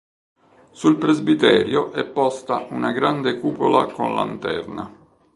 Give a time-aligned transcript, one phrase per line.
[0.71, 4.91] Sul presbiterio è posta una grande cupola con lanterna.